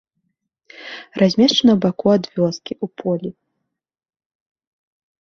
Размешчана 1.23 1.71
ў 1.75 1.77
баку 1.85 2.07
ад 2.17 2.23
вёскі, 2.39 2.73
у 2.87 2.93
полі. 3.05 3.29